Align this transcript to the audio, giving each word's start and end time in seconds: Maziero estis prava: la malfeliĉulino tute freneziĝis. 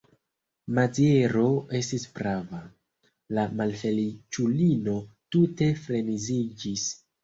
Maziero 0.77 1.43
estis 1.81 2.07
prava: 2.17 2.63
la 3.39 3.45
malfeliĉulino 3.63 5.01
tute 5.35 5.75
freneziĝis. 5.87 6.93